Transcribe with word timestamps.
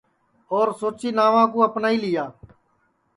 اور 0.53 0.67
سوچی 0.79 1.09
ناوا 1.17 1.43
کُو 1.51 1.57
اپنائی 1.67 1.97
لیا 2.03 2.25